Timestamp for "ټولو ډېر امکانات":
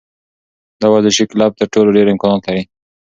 1.73-2.43